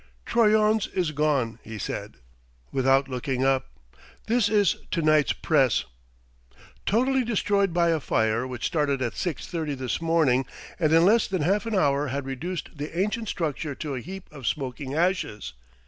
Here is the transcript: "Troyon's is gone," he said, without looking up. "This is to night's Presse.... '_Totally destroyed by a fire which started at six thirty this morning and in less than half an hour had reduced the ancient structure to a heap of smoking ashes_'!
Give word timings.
"Troyon's 0.25 0.87
is 0.87 1.11
gone," 1.11 1.59
he 1.61 1.77
said, 1.77 2.17
without 2.71 3.07
looking 3.07 3.45
up. 3.45 3.67
"This 4.25 4.49
is 4.49 4.77
to 4.89 5.03
night's 5.03 5.31
Presse.... 5.31 5.85
'_Totally 6.87 7.23
destroyed 7.23 7.71
by 7.71 7.89
a 7.89 7.99
fire 7.99 8.47
which 8.47 8.65
started 8.65 9.03
at 9.03 9.13
six 9.13 9.45
thirty 9.45 9.75
this 9.75 10.01
morning 10.01 10.47
and 10.79 10.91
in 10.91 11.05
less 11.05 11.27
than 11.27 11.43
half 11.43 11.67
an 11.67 11.75
hour 11.75 12.07
had 12.07 12.25
reduced 12.25 12.75
the 12.79 12.99
ancient 12.99 13.27
structure 13.29 13.75
to 13.75 13.93
a 13.93 14.01
heap 14.01 14.27
of 14.31 14.47
smoking 14.47 14.93
ashes_'! 14.95 15.53